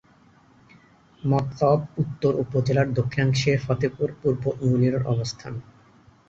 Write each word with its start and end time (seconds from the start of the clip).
মতলব 1.23 1.79
উত্তর 1.97 2.31
উপজেলার 2.43 2.87
দক্ষিণাংশে 2.93 3.51
ফতেপুর 3.65 4.09
পূর্ব 4.19 4.43
ইউনিয়নের 4.61 5.03
অবস্থান। 5.05 5.53